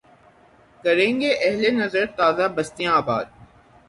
[0.83, 3.25] کریں گے اہل نظر تازہ بستیاں آباد